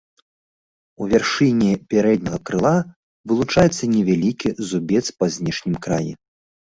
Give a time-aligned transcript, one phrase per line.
[1.03, 2.73] У вяршыні пярэдняга крыла
[3.33, 6.11] вылучаецца невялікі зубец па знешнім краі.